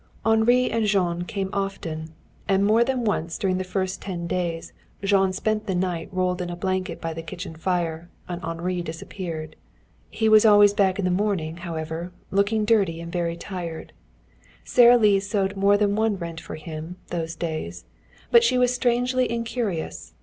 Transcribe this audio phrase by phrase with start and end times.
[0.25, 2.11] Henri and Jean came often.
[2.47, 6.49] And more than once during the first ten days Jean spent the night rolled in
[6.49, 9.55] a blanket by the kitchen fire, and Henri disappeared.
[10.09, 13.93] He was always back in the morning, however, looking dirty and very tired.
[14.63, 17.85] Sara Lee sewed more than one rent for him, those days,
[18.31, 20.15] but she was strangely incurious.